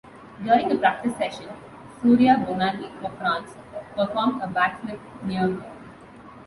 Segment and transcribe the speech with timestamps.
[0.43, 1.47] During a practice session,
[2.01, 3.51] Surya Bonaly of France
[3.95, 5.71] performed a back flip near her.